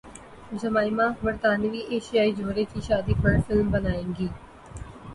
Jemima 0.53 1.07
برطانوی 1.21 1.79
ایشیائی 1.89 2.31
جوڑے 2.33 2.63
کی 2.71 2.81
شادی 2.87 3.13
پر 3.23 3.39
فلم 3.47 3.67
بنائیں 3.71 4.07
گی 4.19 4.27